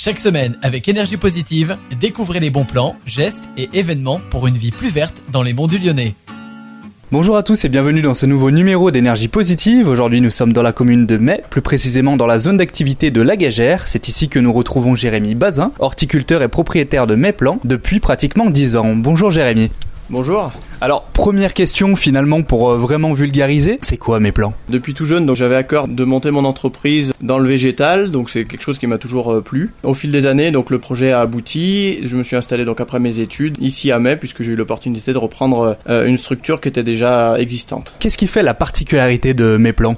[0.00, 4.70] Chaque semaine, avec énergie positive, découvrez les bons plans, gestes et événements pour une vie
[4.70, 6.14] plus verte dans les monts du Lyonnais.
[7.10, 9.88] Bonjour à tous et bienvenue dans ce nouveau numéro d'énergie positive.
[9.88, 13.20] Aujourd'hui nous sommes dans la commune de Mai, plus précisément dans la zone d'activité de
[13.20, 13.88] la Gagère.
[13.88, 18.76] C'est ici que nous retrouvons Jérémy Bazin, horticulteur et propriétaire de Maiplan depuis pratiquement 10
[18.76, 18.94] ans.
[18.94, 19.72] Bonjour Jérémy.
[20.10, 20.50] Bonjour.
[20.80, 24.54] Alors, première question finalement pour euh, vraiment vulgariser, c'est quoi mes plans?
[24.70, 28.30] Depuis tout jeune, donc j'avais à cœur de monter mon entreprise dans le végétal, donc
[28.30, 29.70] c'est quelque chose qui m'a toujours euh, plu.
[29.82, 32.06] Au fil des années, donc le projet a abouti.
[32.06, 35.12] Je me suis installé donc après mes études ici à Mai, puisque j'ai eu l'opportunité
[35.12, 37.94] de reprendre euh, une structure qui était déjà existante.
[37.98, 39.96] Qu'est-ce qui fait la particularité de mes plans?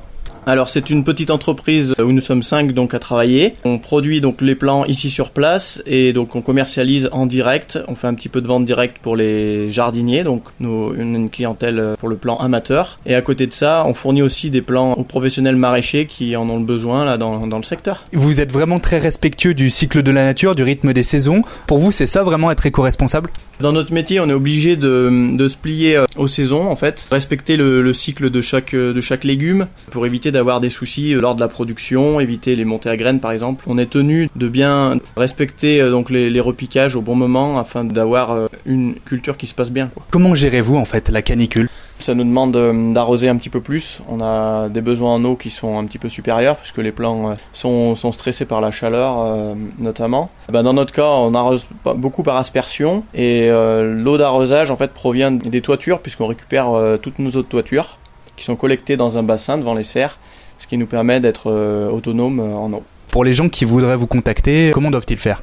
[0.50, 3.54] Alors c'est une petite entreprise où nous sommes cinq donc à travailler.
[3.64, 7.78] On produit donc les plants ici sur place et donc on commercialise en direct.
[7.86, 12.08] On fait un petit peu de vente directe pour les jardiniers, donc une clientèle pour
[12.08, 12.98] le plan amateur.
[13.06, 16.48] Et à côté de ça, on fournit aussi des plants aux professionnels maraîchers qui en
[16.50, 18.04] ont le besoin là dans, dans le secteur.
[18.12, 21.42] Vous êtes vraiment très respectueux du cycle de la nature, du rythme des saisons.
[21.68, 23.30] Pour vous, c'est ça vraiment être éco-responsable?
[23.60, 27.06] Dans notre métier, on est obligé de, de se plier euh, aux saisons en fait,
[27.10, 31.20] respecter le, le cycle de chaque de chaque légume pour éviter d'avoir des soucis euh,
[31.20, 33.64] lors de la production, éviter les montées à graines par exemple.
[33.66, 37.84] On est tenu de bien respecter euh, donc les, les repiquages au bon moment afin
[37.84, 39.90] d'avoir euh, une culture qui se passe bien.
[40.10, 41.68] Comment gérez-vous en fait la canicule?
[42.00, 44.00] Ça nous demande d'arroser un petit peu plus.
[44.08, 47.36] On a des besoins en eau qui sont un petit peu supérieurs puisque les plants
[47.52, 50.30] sont, sont stressés par la chaleur euh, notamment.
[50.50, 54.92] Ben, dans notre cas, on arrose beaucoup par aspersion et euh, l'eau d'arrosage en fait
[54.92, 57.98] provient des toitures puisqu'on récupère euh, toutes nos autres toitures
[58.36, 60.18] qui sont collectées dans un bassin devant les serres,
[60.58, 62.82] ce qui nous permet d'être euh, autonome en eau.
[63.08, 65.42] Pour les gens qui voudraient vous contacter, comment doivent-ils faire?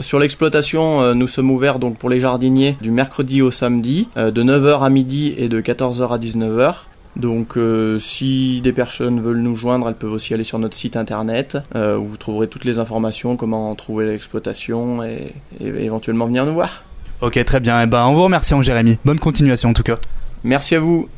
[0.00, 4.30] Sur l'exploitation, euh, nous sommes ouverts donc pour les jardiniers du mercredi au samedi, euh,
[4.30, 6.74] de 9h à midi et de 14h à 19h.
[7.16, 10.96] Donc euh, si des personnes veulent nous joindre, elles peuvent aussi aller sur notre site
[10.96, 16.46] internet euh, où vous trouverez toutes les informations, comment trouver l'exploitation et, et éventuellement venir
[16.46, 16.84] nous voir.
[17.20, 17.82] Ok, très bien.
[17.82, 18.98] Eh ben, en vous remerciant Jérémy.
[19.04, 19.98] Bonne continuation en tout cas.
[20.44, 21.08] Merci à vous.